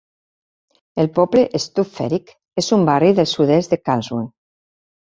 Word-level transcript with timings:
El 1.03 1.09
poble 1.19 1.43
Stupferich 1.65 2.35
és 2.63 2.73
un 2.79 2.89
barri 2.91 3.17
del 3.21 3.31
sud-est 3.37 3.77
de 3.77 3.85
Karlsruhe. 3.89 4.31